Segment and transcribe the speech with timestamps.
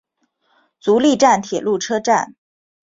[0.79, 2.35] 足利站铁路车站。